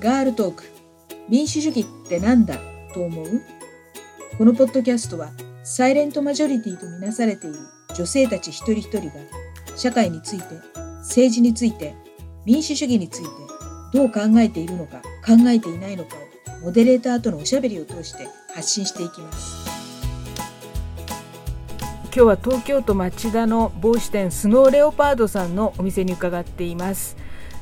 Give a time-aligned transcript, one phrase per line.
[0.00, 0.62] ガールトーク。
[1.28, 2.56] 民主主義ってなんだ？
[2.94, 3.42] と思う？
[4.38, 5.32] このポッドキャストは
[5.64, 7.56] サイレントマジョリティとみなされている
[7.96, 9.14] 女性たち一人一人が
[9.76, 10.44] 社会について
[10.98, 11.96] 政治について
[12.44, 13.28] 民主主義について
[13.92, 16.14] どう考えているのか考えていないのか
[16.60, 19.66] をモデレーターとのおしゃべりを通して発信していきます。
[22.04, 27.16] 今日は東京都町田の帽子店スノーレオパードさんのお店に伺っています。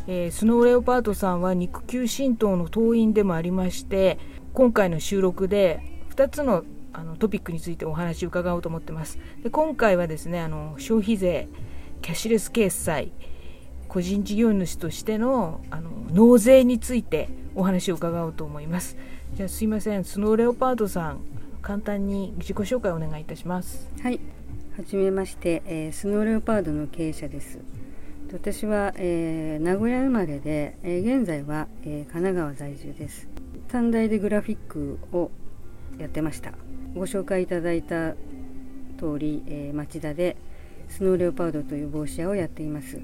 [0.07, 4.19] えー、スノーレオパートさんは肉球神道の党員でもありまして
[4.55, 5.81] 今回の収録で
[6.15, 9.19] 2つのあのトピックについてお話を伺おうと思ってます。
[9.43, 11.47] で今回はですねあの消費税
[12.01, 13.13] キャッシュレス決済
[13.87, 18.97] 個人事業主としてのあの納税についてお話を伺おうと思います。
[19.35, 21.21] じゃあすいませんスノーレオパートさん
[21.61, 23.91] 簡単に自己紹介をお願いいたします。
[24.01, 24.21] はい。
[24.79, 27.59] はじめまして、えー、スノーレオパードの経営者です。
[28.33, 33.29] 私は、えー、名古屋生まれで、えー、現在は、えー、神奈川在住です。
[33.69, 35.31] 短大でグラフィックを
[35.99, 36.53] やってました。
[36.95, 38.15] ご紹介いただいた
[38.99, 40.37] 通り、え町田で
[40.89, 42.99] スノーレオパードという帽子屋をやっています。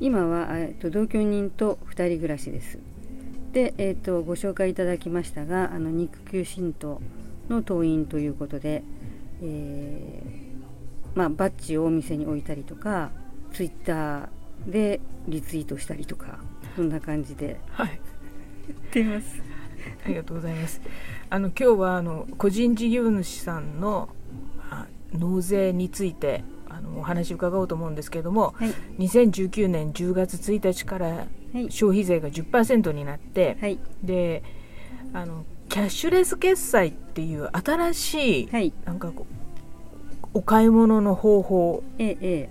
[0.00, 2.78] 今は、えー、と同居人と2人暮らしです。
[3.52, 7.02] で、えーと、ご紹介いただきましたがあの肉球神道
[7.50, 8.82] の党員ということで、
[9.42, 10.22] え
[11.14, 13.10] まあ、バッジをお店に置いたりとか
[13.52, 14.28] ツイッター
[14.66, 16.38] でリツイートしたりとか
[16.76, 19.42] そんな感じで、はい、やっています。
[20.04, 20.80] ありがとうございます。
[21.30, 24.08] あの今日はあの個人事業主さんの
[25.14, 31.26] 納税についてあのお話を伺おうと思うんですけれども、はい、2019年10月1日から
[31.68, 34.42] 消費税が10%になって、はい、で
[35.12, 39.12] あのキャッシュレス決済っていう新しい、はい、なんか
[40.34, 42.48] お買い物の方法を、ええ、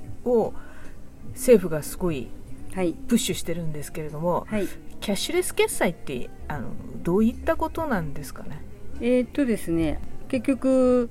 [1.34, 2.30] 政府がすごい
[2.74, 4.68] プッシュしてるんですけれども、はい、
[5.00, 6.70] キャッシュレス決済ってあの
[7.04, 8.62] どういったことなんですかね？
[9.02, 11.10] えー、っとですね結局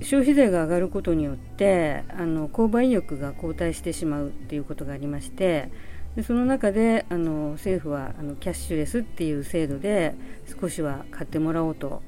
[0.00, 5.70] 消費税が上がることによってあの購買意欲が後退してしまうっていうことがありまして
[6.14, 10.14] でその中であの政府はあのキャッシュレスっていう制度で
[10.60, 12.02] 少しは買ってもらおうと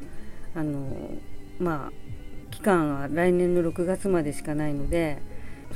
[0.55, 0.89] あの
[1.59, 1.93] まあ
[2.51, 5.21] 期間は来年の6月までしかないので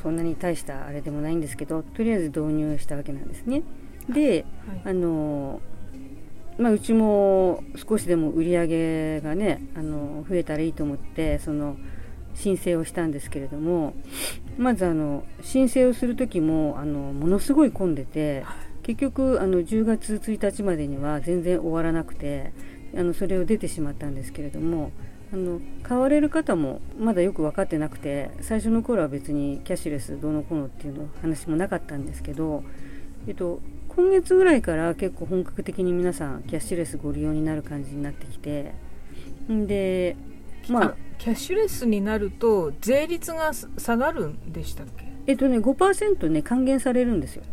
[0.00, 3.62] そんなに大したあれでもないんですけどとりあえず導入したわけなんですね。
[4.08, 5.60] で、はい、あの
[6.58, 11.76] まあ、うちも少しでも売り上げがねあの増えたらいいと思ってその
[12.34, 13.94] 申請をしたんですけれども
[14.58, 18.44] まずあの申請をする時もあのものすごい混んでて
[18.82, 22.52] 結局あの10月1日までには全然終わらなくて
[22.97, 24.92] あのそれを出てしまったんですけれども
[25.32, 32.62] あの買われる方もまだよく分かってなくて最初の頃は別にキャッシュレスどうのこうのっていうの話もなかったんですけど、
[33.26, 38.75] えっと、今月ぐらいから結構本格的に皆さんキャッシュレスご利用になる感じになってきて
[39.48, 40.16] で
[40.69, 45.06] まあキャッシュレスになると税率が下がるんでしたっけ？
[45.26, 47.44] えっとね5%ね還元されるんですよ。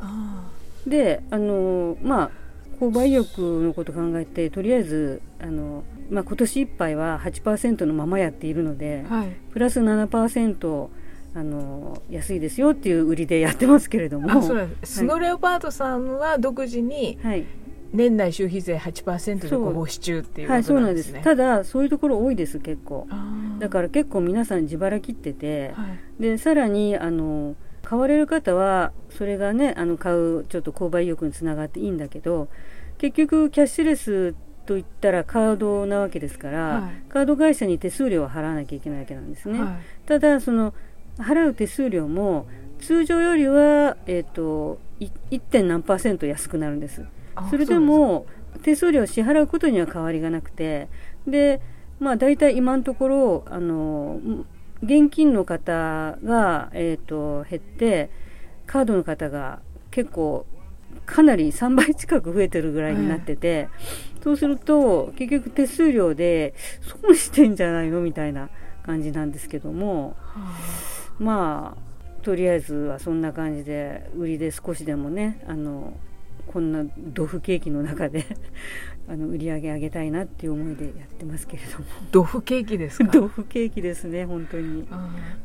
[0.86, 2.32] であのまあ
[2.80, 10.88] 購買意欲のこと考えてとりあえずあの、まあ、今年いっぱいは8%のままやっているので、はい、プラス7%
[11.36, 14.42] あの安いですよっていう売りでやってますけれども。
[14.84, 17.46] スノレオパートさんは独自に、はい、
[17.94, 21.54] 年内消費税8%でご募集中っていうことなんですね、はい、そうなんです。
[21.54, 23.08] ただそういうところ多いです結構。
[23.60, 25.86] だから結構皆さん自腹切ってて、は
[26.20, 27.56] い、でさらにあの
[27.90, 32.48] 買われる方はそれがねあの買うちょっと購買意欲につながっていいんだけど
[33.00, 34.36] 結局キャッシュレス
[34.68, 40.76] といったらカードなわけですから、はい、カード会社に手数料を払わなきゃいけないわけなんですね、はい、ただその
[41.18, 42.46] 払う手数料も
[42.78, 45.40] 通常よりは、えーと、1.
[45.40, 47.04] 点何パーセント安くなるんです。
[47.50, 48.28] それでも
[48.62, 50.90] 手数料を支払うことには変わりがなくて
[51.26, 51.60] で
[52.00, 54.20] まあ大体今のところあの
[54.84, 58.10] 現金の方が、えーと、減って
[58.66, 59.60] カードの方が
[59.92, 60.46] 結構
[61.06, 63.68] かなり3倍近く増えてるぐらいになってて、
[64.24, 68.50] そうすると結局手数料で損してんじゃないのみたいな
[68.84, 70.16] 感じなんですけども、
[71.18, 75.94] まあとりあえずはそんな感じで売りで少しでもねあの
[76.48, 78.26] こんなドフケーキの中で
[79.10, 81.86] あの売り上げ上げたいなっていう思いでやってますけれども。
[82.12, 83.10] ドフケーキですか？
[83.12, 84.84] ドフケーキですね本当に。
[84.84, 84.98] も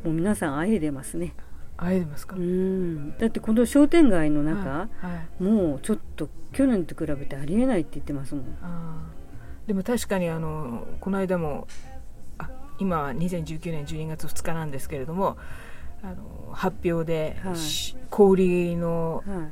[0.05, 1.33] う皆さんあえでますね。
[1.77, 2.35] あえてますか？
[2.35, 3.17] うん。
[3.17, 8.45] だってこの商店街の中、はいはい、もうちょっと去年と比べてありえないって言ってますもん。
[9.67, 11.67] でも確かにあのこの間も
[12.37, 15.37] あ今は2019年12月2日なんですけれども
[16.03, 17.55] あの発表で、はい、
[18.11, 19.49] 小売の,、あの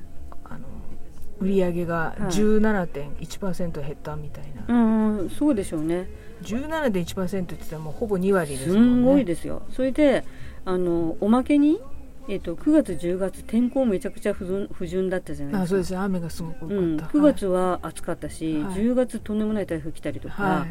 [1.44, 6.08] 売り上げが17.1%減ったみたいな、うんそうでしょうね。
[6.44, 9.02] 17.1%って言ったらもうほぼ2割ですすもんね。
[9.02, 9.64] んごいですよ。
[9.72, 10.24] それで
[10.66, 11.80] あのおまけに、
[12.28, 15.64] えっと9月10月天候めちゃくちゃ不順不順だったじゃないですか。
[15.64, 15.94] あそうです。
[15.94, 18.74] ね雨がすごく多かった、うん、9月は暑かったし、はい。
[18.76, 20.68] 10月とんでもない台風来たりとか、は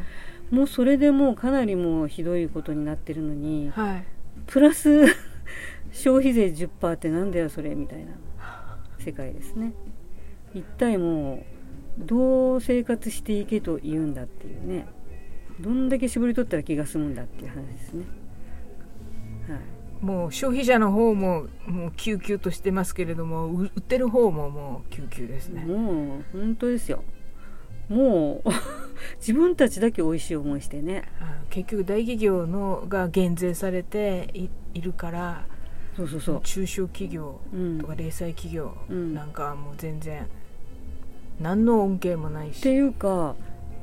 [0.51, 4.05] もうそれでもうかなりもうひどいことになってるのにい、はい、
[4.47, 5.07] プラス
[5.93, 8.13] 消費税10%ってなんだよそれみたいな
[8.99, 9.73] 世界ですね
[10.55, 11.45] 一体も
[11.99, 14.87] うどう生活していけと言うんだっていうね。
[15.61, 18.05] どんだけ絞り取ったら気が済むんだっていう話ですね。
[19.49, 20.05] はい。
[20.05, 27.05] もう消費者の方ももう救急としてますけれどもう売ってる方ももう救急ですね、もう本当ですよ。
[27.89, 28.49] もう
[29.21, 31.05] 自分たちだけ美味しい思いしてね。
[31.21, 35.47] あ結局大企業のが減税されていいるから
[35.97, 36.41] そうそうそう。
[36.43, 37.79] 中小企業うん。
[37.79, 40.27] とか零細企業うんなんかはもう全然
[41.41, 43.35] 何の恩恵もないし、っていうか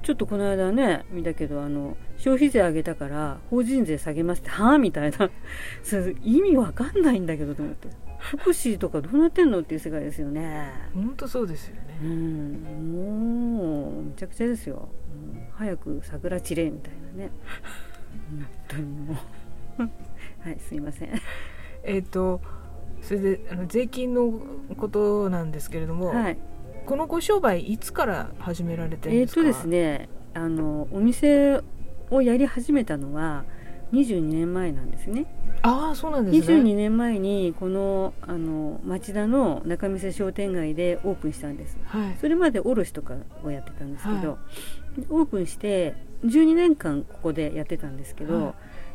[0.04, 5.30] ちょっとこの間ね見たけどあの消費税上げたから法人税下げますってはあみたいな。
[5.84, 7.88] それ意味わかんないんだけどと思って。
[8.19, 10.72] 福祉とかどうなってんのっていう世界ですよね。
[10.94, 12.94] 本当そうですようね、ん。
[12.94, 14.90] もうめちゃくちゃですよ、
[15.34, 15.42] うん。
[15.54, 17.31] 早く桜散れみたいなね。
[18.30, 19.13] 本当にも
[19.80, 19.81] う。
[20.44, 21.10] はいすいません。
[21.84, 22.42] えっ、と
[23.01, 24.42] それであの税金の
[24.78, 26.38] ことなんですけれども、はい
[26.89, 29.41] このご商売いつから始められてるんですか？
[29.41, 31.62] えーとですねあのお店
[32.09, 33.45] をやり始めたのは
[33.94, 35.27] 22年前なんですね。
[35.62, 36.57] ああそうなんですね。
[36.57, 41.77] 22年前にこのあの町田の仲見世商店街でオープンしたんです。
[41.86, 42.18] はい。
[42.19, 43.13] それまで卸とか
[43.44, 44.38] をやってたんですけど、は
[45.12, 45.94] オープンして
[46.25, 48.53] 12年間ここでやってたんですけど、は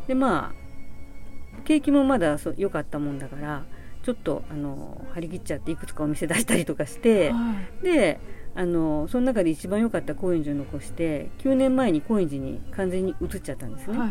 [0.08, 3.64] でまあ景気もまだ良かったもんだから
[4.04, 7.84] ちょっとあの張り切っちゃっていくつかお店出したりとかして、はい。
[7.84, 8.20] で
[8.54, 14.10] あのその中で一番良かった高円寺を残して9年前に高円寺に完全に移っちゃったんですね、は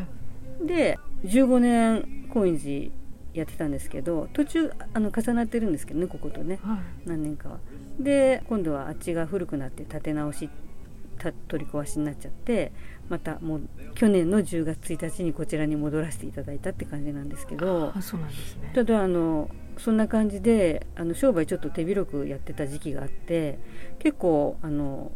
[0.61, 0.65] い。
[0.65, 2.91] で15年高円寺
[3.33, 6.79] やってたんですけど途中あの重なってるんですけどねこことねはい。
[7.05, 7.59] 何年かは。
[7.99, 10.53] で今度はあっちが古くなって建て直した
[11.31, 12.71] 取り壊しになっちゃって
[13.09, 13.61] またもう
[13.95, 18.71] 去年の10月1日にこちらに戻らせていただいたって感じなんですけどあそうなんですね。
[18.73, 23.59] ただあのそんな感じであの商売ちょっと手広くやってた時期があって
[23.99, 25.11] 結構あの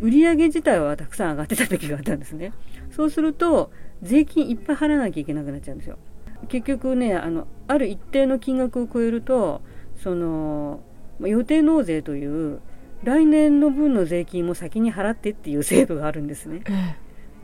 [0.00, 2.52] 売り上げ自体はたくさん上がってた時があったんですね。
[2.90, 3.70] そうすると
[4.02, 5.98] 税金いっぱい払わなきゃいけなくなっちゃうんですよ。
[6.48, 9.62] 結局ねあのある一定の金額を超えると
[9.96, 10.80] その
[11.18, 12.60] まあ予定納税という
[13.02, 16.62] 来年の分の税金も先に払ってっていう制度があるんですね。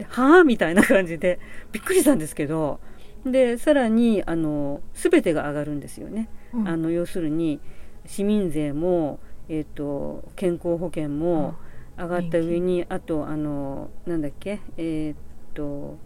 [0.08, 1.38] はあみたいな感じで
[1.70, 2.80] びっくりしたんですけど
[3.24, 6.68] でさらにあの全てが上がるんですよね、えうん。
[6.68, 7.60] あの要するに
[8.06, 11.54] 市民税も、えー、と健康保険も
[11.96, 15.98] 上がった上にあとあのなんだっけえっ、と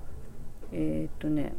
[0.72, 1.54] えっ、とね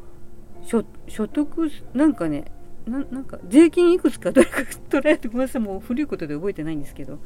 [0.62, 2.52] 所所得なんかね
[2.88, 7.20] ななんか税金いくつかか捉えてごめんなさいもう古いことで覚えてないんですけど。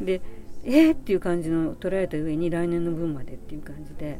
[0.00, 0.20] で
[0.64, 4.18] えー、っていう感じの捉えた上に来年の分までっていう感じで。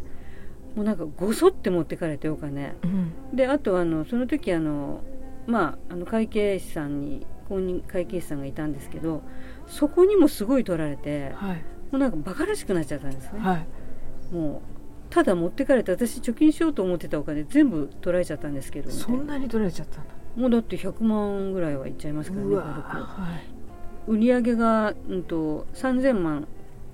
[0.75, 2.75] もうなんかごそって持ってかれてお金。
[2.83, 3.37] うん。
[3.37, 5.03] であとあのその時あの
[5.47, 9.23] まああの会計士さんに公認会計士さんがいたんですけど
[9.67, 11.57] そこにもすごい取られてはい。
[11.57, 11.63] も
[11.93, 14.35] うなんかバカらしくなっちゃったんですね、はい。
[14.35, 23.63] もうただ持ってかれて私貯金しようと思ってたお金全部取られちゃったんですけどそんなに取られちゃったんだもうだって100万ぐらいはいっちゃいますからねはい
[24.09, 26.49] 売り上げが、うん、と3000万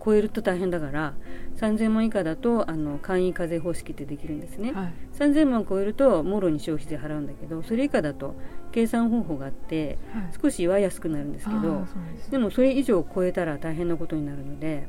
[0.04, 1.14] 超えると大変だから
[1.56, 4.92] 3000万以下だとあの簡易課税方式ってできるんですね、はい。
[5.18, 8.34] 3000万超えるともろに消費税払うんだけどそれ以下だと
[8.72, 10.32] 計算方法があってはい。
[10.40, 14.86] 少しは安くなるんですけどですでもそれ以上超えたら大変なことになるので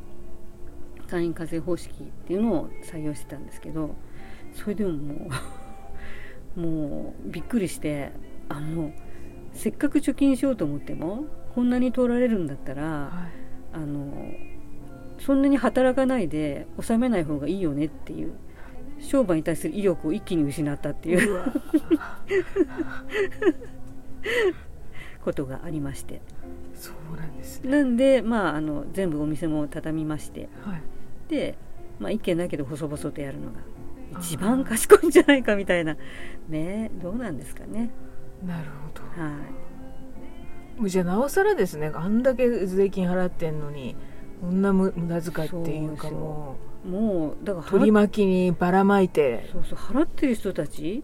[1.08, 3.96] 簡易課税方式っていうのを採用してたんですけど
[4.54, 5.30] それでもも
[6.56, 8.12] う もうびっくりして
[8.50, 8.94] あもう
[9.54, 11.26] せっかく貯金しようと思っても
[11.56, 13.40] こんなに取られるんだったらはい。
[13.72, 14.12] あの
[15.20, 18.34] そんなに働かないで納めない方がいいよねっていう
[19.00, 21.44] 商売に対する意欲を一気に失ったっていう
[25.24, 26.22] ことがありまして。
[26.74, 27.70] そうなんですね。
[27.70, 30.48] なんで、まあ、あの全部お店も畳みまして。
[30.64, 30.82] はい。
[31.30, 31.56] で、
[32.00, 33.60] まあ、一軒だけど細々とやるのが
[34.20, 35.98] 一番賢いんじゃないかみたいな。
[36.48, 37.92] ねどうなんですかね
[38.46, 39.22] なるほど。
[39.22, 39.32] は
[40.78, 43.96] もうじゃあなおさらですねあんだけ税金払ってんのに
[44.42, 46.56] こんな無無駄遣いっていうかそうも
[46.86, 49.50] いもうだからう取り巻きにばらまいて。
[49.52, 51.04] そうそう払ってる人たち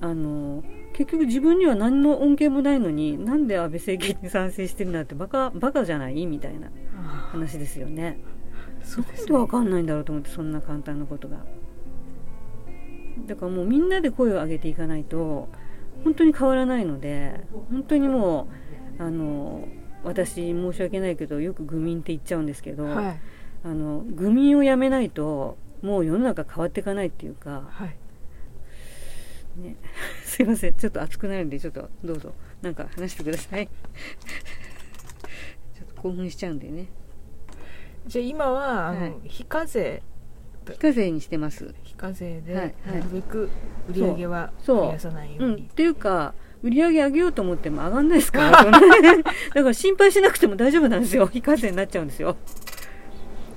[0.00, 0.62] あの
[0.92, 8.20] 結局自分には何の恩恵もないのになんで安倍政権に賛成してるんだってバカバカじゃないみたいなあ話ですよね。
[8.82, 11.38] そうですなんでわかんないんだろうと思ってそんな簡単なことが。
[13.26, 15.48] だからもうみんなで声を上げていかないと
[16.04, 18.48] 本当に変わらないので本当にも
[18.98, 19.66] うあの
[20.04, 23.20] 私申し訳ないけどよく愚民って言っちゃうんですけど、はい。
[23.64, 27.96] あの愚民をやめないともう世の中変わっていかないっていうか、はい。
[29.60, 29.76] ね、
[30.22, 30.74] すいません。
[30.74, 32.34] ちょっと熱くなるんでちょっとどうぞ。
[32.60, 33.68] なんか話してください。
[35.74, 36.86] ちょっと興奮しちゃうんでね。
[38.06, 39.14] じゃあ今はあの、はい。
[39.24, 40.02] 非課税
[40.72, 41.74] 非課税にしてます。
[41.82, 42.98] 非課税ではいはい。
[42.98, 43.50] なるべく
[43.88, 44.76] 売り上げはそう。
[44.86, 45.56] 増やさないよう、うん。
[45.56, 49.22] に、っていうか売り上げ上げようと思っても上がんないですから だか
[49.54, 51.26] ら心配しなくても大丈夫なんですよ。
[51.26, 52.36] 非課税になっちゃうんですよ。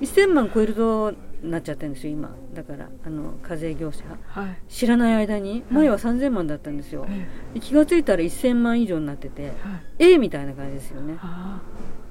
[0.00, 1.12] 1000万超えると
[1.42, 2.34] なっちゃってるんですよ今。
[2.54, 4.04] だからあの課税業者。
[4.28, 4.56] はい。
[4.68, 5.64] 知らない間に。
[5.70, 9.54] 前は3000万だったんですよ、えで気がついたら1000万以上になっててえはい。
[9.98, 11.16] ええみたいな感じですよね。
[11.20, 11.60] あ。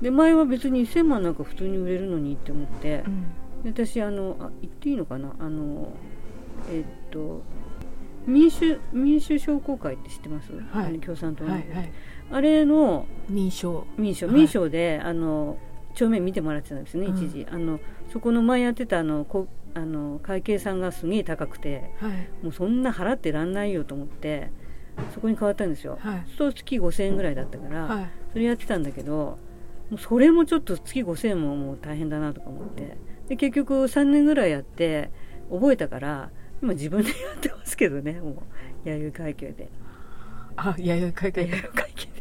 [0.01, 3.23] で前は別に1000万なんか普通に売れるのにって思ってあ、うん。
[3.23, 5.33] で私あのあ言っていいのかな？
[5.39, 5.93] あの
[6.71, 7.43] えっと
[8.25, 10.99] 民主民主商工会って知ってます、はい。
[10.99, 11.91] 共産党の、はいはい。
[12.29, 13.85] あれの民商。
[13.97, 14.27] 民商。
[14.27, 14.35] はい。
[14.35, 15.57] 民商で、あの
[15.95, 17.17] 帳面見てもらってたんですね、うん。
[17.17, 17.47] 一時。
[17.49, 17.79] あの
[18.11, 22.29] そこの前やってたあのこあの会計さんがすげえ高くてはい。
[22.43, 24.51] もうそんな払ってらんないよと思って
[25.13, 26.25] そこに変わったんですよ、はい。
[26.37, 28.09] そう月5000円ぐらいだったから、はい。
[28.33, 29.37] それやってたんだけど
[29.89, 32.97] もうそれもちょっと月5000円ももう大変だなとか思って
[33.27, 35.11] で結局3年ぐらいやって
[35.51, 36.29] 覚えたから
[36.61, 38.35] 今自分でやってますけどねもう
[38.89, 39.69] 弥生会計で。
[40.55, 41.41] あいやいや会計。
[41.41, 42.11] 弥生会計で。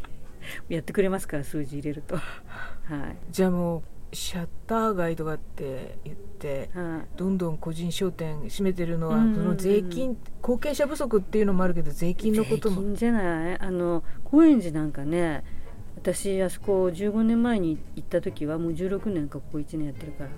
[0.75, 2.15] やってくれますから数字入れると。
[2.17, 3.17] はい。
[3.31, 3.77] じゃあも
[4.11, 7.17] うシャッター街とかって言ってはい。
[7.17, 9.35] どんどん個人商店占めてるのは、うんうんうん。
[9.35, 12.81] その税金後継者不足っていうのもあるけど税金のことも。
[12.81, 13.59] 税金じゃない。
[13.59, 15.43] あの高円寺なんかね
[15.95, 20.29] 私あそこ15年前に行った時はもう16年かここ1年やってるから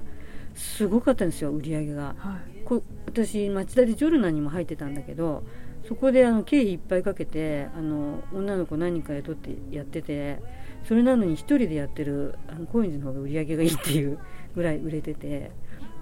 [0.56, 2.16] すごかったんですよ売り上げが。
[2.18, 2.60] はい。
[2.66, 5.44] こ私町田でジョルナにも入ってたんだけど
[5.88, 10.40] そこであの経費いっぱいかけてあの女の子何人か雇ってやってて
[10.88, 14.20] それなのに一人でやってるあの高円寺の方が売り上げがいいっていう
[14.56, 15.52] ぐらい売れてて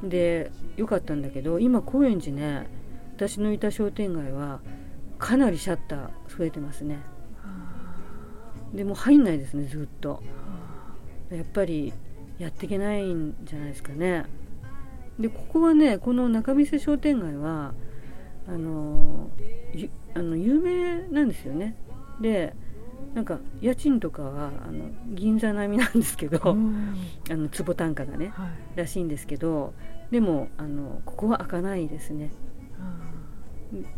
[0.04, 2.68] でよかったんだけど今高円寺ね
[3.16, 4.60] 私のいた商店街は
[5.18, 7.00] かなりシャッター増えてますね。
[8.74, 10.22] でもう入んないですねずっと。
[11.32, 11.94] やっぱり
[12.40, 14.26] やっていけないんじゃないですかね。
[15.20, 17.74] でここはねこの仲見世商店街は
[18.48, 19.30] あの
[19.74, 21.76] ゆあの有名なんですよね。
[22.22, 22.54] で
[23.14, 26.96] なんか家賃とかはあの銀座並みなんですけど、うん。
[27.30, 28.78] あの坪単価がねはい。
[28.78, 29.74] らしいんですけど
[30.12, 32.32] でもあのここは開かないですね。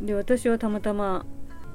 [0.01, 1.25] で私はたまたま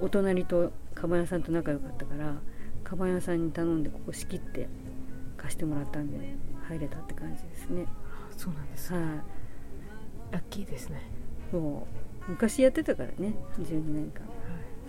[0.01, 2.35] お隣とカバン屋さんと仲良かったから
[2.83, 4.69] カバン屋さんに頼んでここ仕切って
[5.37, 6.37] 貸してもらったんで
[6.69, 7.87] 入れたって感じですね。
[7.89, 9.03] あそうなんですはい、
[10.33, 11.01] ラッキーですね。
[11.51, 11.87] そ
[12.29, 14.23] う昔やってたからね12年間。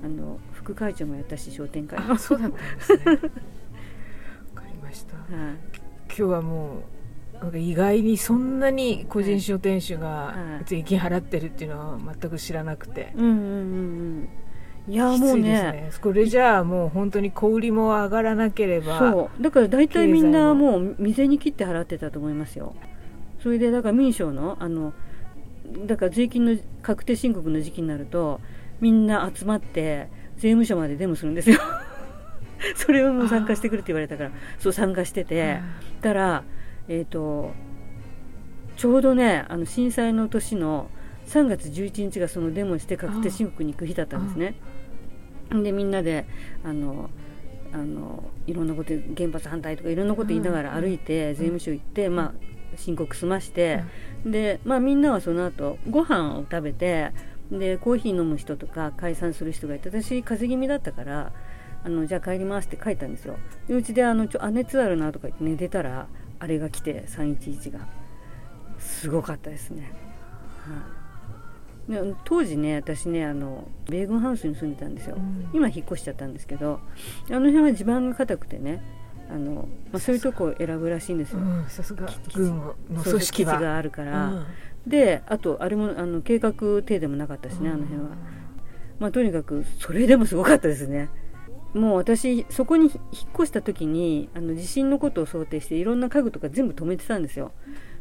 [0.03, 2.13] あの副会長もやったし商店会も。
[2.13, 2.99] あそうだったんですね。
[3.11, 5.15] わかりました。
[5.17, 5.27] はい。
[6.07, 6.83] 今日はも
[7.33, 10.65] うなんか意外にそんなに個人商店主がはい。
[10.65, 13.43] 税金払ってるっていうのは全く知らなくて、うんうんうんう
[14.21, 14.29] ん
[14.87, 15.41] いやもうね。
[15.41, 15.91] ね。
[16.01, 19.43] これじゃあもう本当に小売りも上がらなければそう。
[19.43, 20.79] だから大体みんなも。
[20.79, 22.75] もう未然に切って払ってたと思いますよ。
[23.41, 24.93] それでだから民商のあの
[25.85, 28.39] だから税金の確定申告の時期になると
[28.79, 31.59] みんな集まって税務署までデモするんですよ。
[32.75, 35.59] それをもう参加してくれって言われたからそう参加してて。
[36.01, 36.43] たら
[36.87, 37.51] えっ、と
[38.77, 40.89] ちょうどねあの震災の年の
[41.27, 44.55] 3月11日がそのデモして確定申告に行く日だったんですね
[45.49, 46.25] でみんなで
[46.63, 47.09] あの
[47.71, 53.83] あのいろんなこと原発反対とかいろんなこと言いながら歩いて税務署行って、まあ、申告済まして、
[54.25, 57.11] で、まあ、みんなはその後ご飯を食べて
[57.51, 61.31] でコーヒー飲む人とか解散する人がいて私風邪気味だったから
[61.83, 63.37] あのじゃあ帰りますって帰ったんですよ。
[63.67, 66.07] でうちであのちょあ熱あるなとか言って寝てたら
[66.39, 68.05] あれが来て311が。
[68.79, 69.91] すごかったですね、
[70.63, 71.04] はい、で
[72.23, 75.49] 当時ね私ねあの米軍ハウスに住んでたんですよ、うん。
[75.53, 76.79] 今引っ越しちゃったんですけど
[77.29, 78.81] あの辺は地盤が硬くてね
[79.29, 82.07] あの、まあ、そういうとこを選ぶらしいんですよ、うんさすが。
[82.33, 84.45] 軍の組織があるから、うん。
[84.87, 88.07] であとあれもあの計画停でもなかったしね、あの辺は。
[88.07, 88.35] うん
[88.99, 91.09] まあとにかくそれでもすごかったですね。
[91.73, 92.93] もう私そこに引っ
[93.35, 97.51] 越した時にあの地震のことを想定していろんな家具とか全部止めてたんですよ。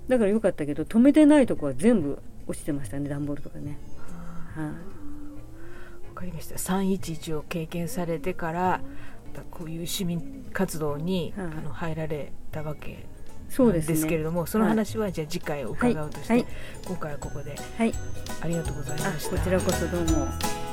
[0.07, 3.79] だからよかったけど止めてないとこは全部落ちてましたね段ボールとかね。
[4.55, 4.73] はい、わ
[6.15, 6.57] かりました。
[6.57, 8.81] 311を経験されてから
[9.51, 11.47] こういう市民活動に、はい。
[11.47, 13.07] あの入られたわけ
[13.59, 16.45] なんですけれどもそ,、の話はじゃあ次回伺うとして、
[16.87, 17.93] 今回はここで、はい、
[18.41, 19.37] ありがとうございました。
[19.37, 20.64] こちらこそどうも。